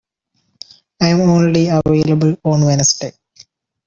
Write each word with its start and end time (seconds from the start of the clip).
I 0.99 1.09
am 1.09 1.21
only 1.29 1.67
available 1.67 2.35
on 2.43 2.65
Wednesday. 2.65 3.13